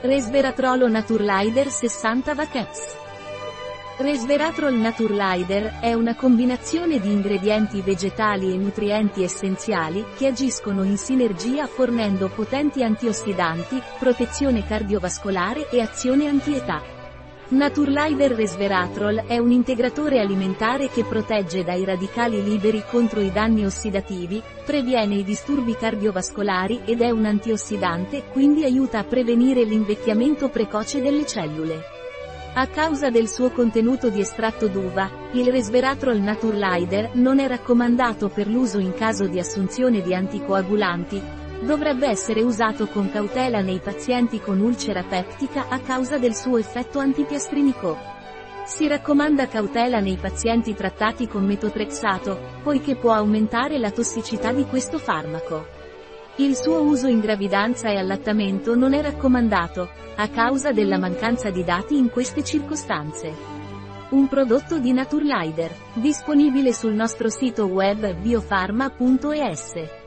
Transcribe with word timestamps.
Resveratrolo 0.00 0.86
Naturlider 0.86 1.68
60 1.68 2.32
Vacax. 2.32 2.96
Resveratrol 3.98 4.74
Naturlider 4.74 5.80
è 5.80 5.92
una 5.92 6.14
combinazione 6.14 7.00
di 7.00 7.10
ingredienti 7.10 7.80
vegetali 7.80 8.54
e 8.54 8.56
nutrienti 8.56 9.24
essenziali 9.24 10.04
che 10.16 10.28
agiscono 10.28 10.84
in 10.84 10.96
sinergia 10.96 11.66
fornendo 11.66 12.28
potenti 12.28 12.84
antiossidanti, 12.84 13.82
protezione 13.98 14.64
cardiovascolare 14.64 15.68
e 15.68 15.80
azione 15.80 16.28
antietà. 16.28 16.97
Naturlider 17.50 18.32
Resveratrol 18.32 19.24
è 19.26 19.38
un 19.38 19.50
integratore 19.50 20.20
alimentare 20.20 20.90
che 20.90 21.04
protegge 21.04 21.64
dai 21.64 21.82
radicali 21.82 22.44
liberi 22.44 22.84
contro 22.86 23.22
i 23.22 23.32
danni 23.32 23.64
ossidativi, 23.64 24.42
previene 24.66 25.14
i 25.14 25.24
disturbi 25.24 25.74
cardiovascolari 25.74 26.82
ed 26.84 27.00
è 27.00 27.08
un 27.08 27.24
antiossidante 27.24 28.24
quindi 28.32 28.64
aiuta 28.64 28.98
a 28.98 29.04
prevenire 29.04 29.64
l'invecchiamento 29.64 30.50
precoce 30.50 31.00
delle 31.00 31.24
cellule. 31.24 31.80
A 32.52 32.66
causa 32.66 33.08
del 33.08 33.28
suo 33.28 33.48
contenuto 33.48 34.10
di 34.10 34.20
estratto 34.20 34.66
d'uva, 34.66 35.10
il 35.32 35.50
Resveratrol 35.50 36.18
Naturlider 36.18 37.12
non 37.14 37.38
è 37.38 37.46
raccomandato 37.46 38.28
per 38.28 38.46
l'uso 38.46 38.78
in 38.78 38.92
caso 38.92 39.26
di 39.26 39.38
assunzione 39.38 40.02
di 40.02 40.14
anticoagulanti, 40.14 41.47
Dovrebbe 41.60 42.06
essere 42.08 42.42
usato 42.42 42.86
con 42.86 43.10
cautela 43.10 43.60
nei 43.60 43.80
pazienti 43.80 44.40
con 44.40 44.60
ulcera 44.60 45.02
peptica 45.02 45.66
a 45.68 45.80
causa 45.80 46.16
del 46.16 46.34
suo 46.34 46.56
effetto 46.56 47.00
antipiastrinico. 47.00 47.98
Si 48.64 48.86
raccomanda 48.86 49.48
cautela 49.48 49.98
nei 49.98 50.16
pazienti 50.16 50.74
trattati 50.74 51.26
con 51.26 51.44
metotrexato, 51.44 52.38
poiché 52.62 52.94
può 52.94 53.12
aumentare 53.12 53.78
la 53.78 53.90
tossicità 53.90 54.52
di 54.52 54.66
questo 54.66 54.98
farmaco. 54.98 55.66
Il 56.36 56.54
suo 56.54 56.82
uso 56.82 57.08
in 57.08 57.18
gravidanza 57.18 57.88
e 57.88 57.96
allattamento 57.96 58.76
non 58.76 58.94
è 58.94 59.02
raccomandato, 59.02 59.88
a 60.14 60.28
causa 60.28 60.70
della 60.70 60.98
mancanza 60.98 61.50
di 61.50 61.64
dati 61.64 61.96
in 61.96 62.08
queste 62.10 62.44
circostanze. 62.44 63.34
Un 64.10 64.28
prodotto 64.28 64.78
di 64.78 64.92
Naturlider, 64.92 65.74
disponibile 65.94 66.72
sul 66.72 66.92
nostro 66.92 67.28
sito 67.28 67.66
web 67.66 68.14
biofarma.es. 68.14 70.06